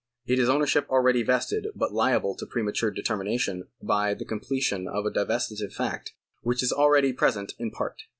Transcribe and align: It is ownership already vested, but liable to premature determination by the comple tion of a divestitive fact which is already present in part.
It 0.25 0.39
is 0.39 0.49
ownership 0.49 0.89
already 0.89 1.21
vested, 1.21 1.67
but 1.75 1.93
liable 1.93 2.33
to 2.37 2.47
premature 2.47 2.89
determination 2.89 3.67
by 3.83 4.15
the 4.15 4.25
comple 4.25 4.59
tion 4.59 4.87
of 4.87 5.05
a 5.05 5.11
divestitive 5.11 5.73
fact 5.73 6.13
which 6.41 6.63
is 6.63 6.73
already 6.73 7.13
present 7.13 7.53
in 7.59 7.69
part. 7.69 8.01